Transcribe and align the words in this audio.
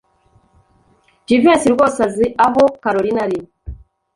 Jivency 1.27 1.67
rwose 1.73 1.97
azi 2.07 2.25
aho 2.45 2.61
Kalorina 2.83 3.19
ari. 3.25 3.39